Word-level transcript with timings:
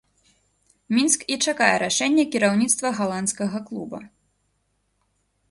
Мінск 0.95 1.21
і 1.35 1.37
чакае 1.51 1.67
рашэння 1.83 2.25
кіраўніцтва 2.37 2.87
галандскага 3.01 3.57
клуба. 3.69 3.99